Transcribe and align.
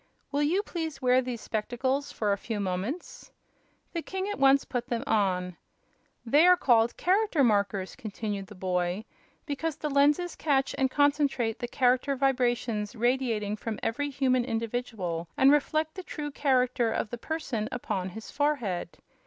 Will 0.31 0.41
you 0.41 0.63
please 0.63 0.99
wear 0.99 1.21
these 1.21 1.41
spectacles 1.41 2.11
for 2.11 2.33
a 2.33 2.37
few 2.39 2.59
moments?" 2.59 3.31
The 3.93 4.01
king 4.01 4.27
at 4.29 4.39
once 4.39 4.65
put 4.65 4.87
them 4.87 5.03
on. 5.05 5.57
"They 6.25 6.47
are 6.47 6.57
called 6.57 6.97
Character 6.97 7.43
Markers," 7.43 7.95
continued 7.95 8.47
the 8.47 8.55
boy, 8.55 9.05
"because 9.45 9.75
the 9.75 9.91
lenses 9.91 10.35
catch 10.35 10.73
and 10.75 10.89
concentrate 10.89 11.59
the 11.59 11.67
character 11.67 12.15
vibrations 12.15 12.95
radiating 12.95 13.55
from 13.57 13.79
every 13.83 14.09
human 14.09 14.43
individual 14.43 15.27
and 15.37 15.51
reflect 15.51 15.93
the 15.93 16.01
true 16.01 16.31
character 16.31 16.91
of 16.91 17.11
the 17.11 17.19
person 17.19 17.69
upon 17.71 18.09
his 18.09 18.31
forehead. 18.31 18.97